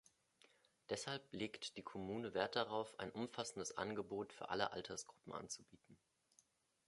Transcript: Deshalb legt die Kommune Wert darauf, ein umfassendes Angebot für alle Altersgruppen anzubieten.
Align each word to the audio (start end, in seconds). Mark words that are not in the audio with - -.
Deshalb 0.89 1.31
legt 1.31 1.77
die 1.77 1.83
Kommune 1.83 2.33
Wert 2.33 2.55
darauf, 2.55 2.99
ein 2.99 3.11
umfassendes 3.11 3.77
Angebot 3.77 4.33
für 4.33 4.49
alle 4.49 4.71
Altersgruppen 4.71 5.31
anzubieten. 5.31 5.95